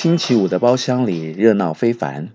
[0.00, 2.28] 星期五的包厢里热闹非凡，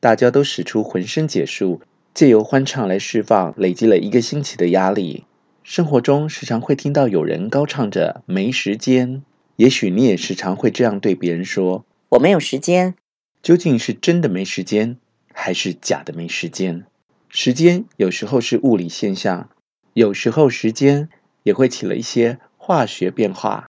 [0.00, 1.80] 大家都使出浑身解数，
[2.12, 5.24] 借由欢唱来释放累积了一个星期的压力。
[5.62, 9.22] 生活中时常会听到有人高唱着“没时间”，
[9.56, 12.94] 也许你也时常会这样对别人说：“我没有时间。”
[13.42, 14.98] 究竟是真的没时间，
[15.32, 16.84] 还是假的没时间？
[17.30, 19.48] 时间有时候是物理现象，
[19.94, 21.08] 有时候时间
[21.44, 23.64] 也会起了一些化学变化。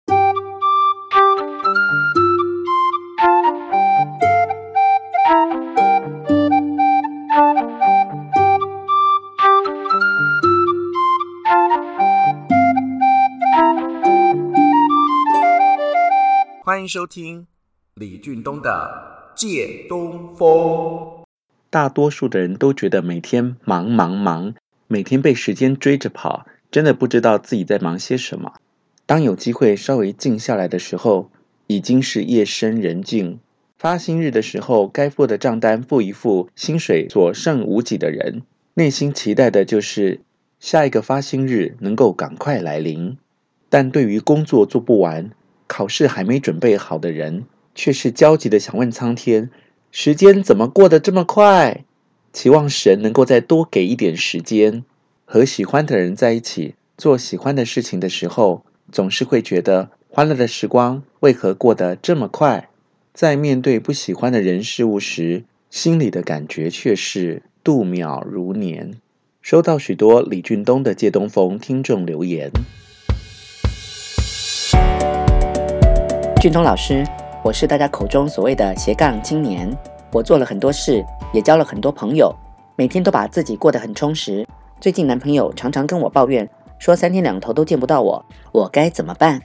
[16.77, 17.47] 欢迎收听
[17.95, 20.47] 李俊东的《借东风》。
[21.71, 24.53] 大多数的人都觉得每天忙忙忙，
[24.87, 28.53] 每天被时间追着跑，真的不知道自己在忙些什么。
[29.07, 31.31] 当有机会稍微静下来的时候，
[31.67, 33.41] 已经是夜深人静。
[33.79, 38.43] 发薪日的时候，该付的账单付一付，薪水所剩无几的人，
[38.75, 40.21] 内心期待的就是
[40.61, 43.17] 下一个发薪日能够赶快来临。
[43.71, 45.31] 但对于工作做不完、
[45.67, 49.51] 考试还没准备好的人，却是焦急的想问苍天。
[49.91, 51.85] 时间怎么过得这么快？
[52.33, 54.85] 期望神能够再多给一点时间。
[55.25, 62.69] 和喜欢的人在一起做喜欢的事情的时候，总是会觉得欢乐的时光为何过得这么快？
[63.13, 68.93] 在面对不喜欢的人事物时，心里的感觉却是度秒如年。
[69.41, 72.51] 收到许多李俊东的借东风听众留言。
[76.39, 77.03] 俊东老师。
[77.43, 79.75] 我是大家口中所谓的斜杠青年，
[80.13, 82.33] 我做了很多事，也交了很多朋友，
[82.77, 84.47] 每天都把自己过得很充实。
[84.79, 86.47] 最近男朋友常常跟我抱怨，
[86.79, 89.41] 说三天两头都见不到我，我该怎么办？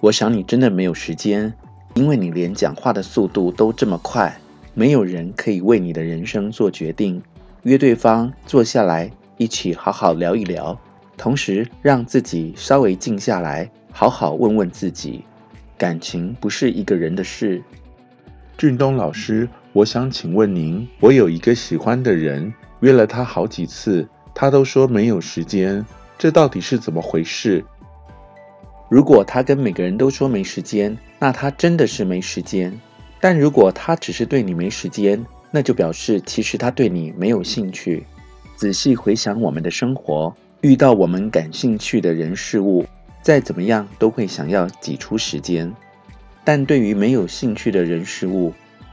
[0.00, 1.52] 我想你真的没有时间，
[1.94, 4.36] 因为你连讲话的速度都这么快，
[4.72, 7.20] 没有人可以为你的人生做决定。
[7.64, 10.78] 约对方坐下来一起好好聊一聊，
[11.16, 15.24] 同时让自己稍微静下来，好好问问自己。
[15.76, 17.62] 感情不是一个人的事。
[18.56, 25.84] 俊东老师，我想请问您，我有一个喜欢的人，约了他好几次，他都说没有时间，
[26.16, 27.64] 这到底是怎么回事？
[28.88, 32.72] 如果他跟每个人都说没时间，那他真的是没时间。
[33.20, 38.06] 但如果他只是对你没时间，那就表示其实他对你没有兴趣。
[38.54, 42.84] 仔细回想我们的生活，遇到我们感兴趣的人事物。
[43.24, 45.72] 再怎么样都会想要挤出时间，
[46.44, 48.52] 但对于没有兴趣的人事物，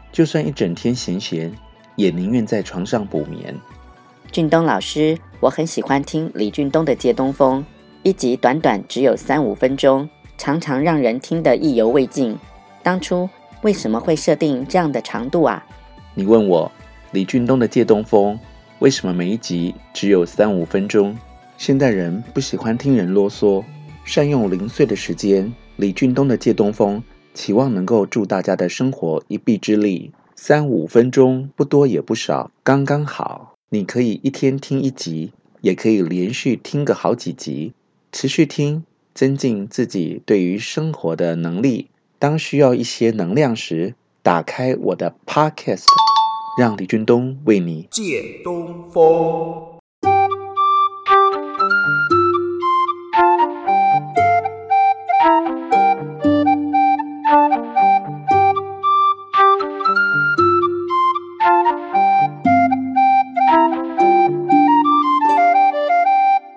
[0.10, 1.52] 就算一整天闲闲，
[1.98, 3.54] 也宁愿在床上补眠。
[4.32, 7.60] 俊东老师，我很喜欢听李俊东的《借东风》，
[8.04, 12.40] 一集短短只有三五分钟，常常让人听得意犹未尽。
[12.82, 13.30] 当初
[13.64, 15.62] 为什么会设定这样的长度啊？
[16.16, 16.72] 你问我，
[17.12, 18.36] 李俊东的《借东风》
[18.80, 21.18] 为什么每一集只有三五分钟？
[21.58, 23.62] 现代人不喜欢听人啰嗦。
[24.12, 27.02] 善用零碎的时间，李俊东的借东风，
[27.34, 30.12] 期望能够助大家的生活一臂之力。
[30.36, 33.54] 三五分钟，不多也不少，刚刚好。
[33.70, 37.72] 你可以一天听一集，也可以连续听个好几集，
[38.12, 38.84] 持续听，
[39.14, 41.88] 增进自己对于生活的能力。
[42.20, 45.86] 当需要一些能量时，打开我的 Podcast，
[46.60, 49.71] 让李俊东为你借东风。